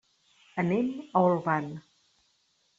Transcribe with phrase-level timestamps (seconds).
[0.63, 1.71] Anem a Olvan.